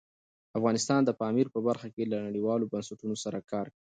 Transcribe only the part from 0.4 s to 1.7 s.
افغانستان د پامیر په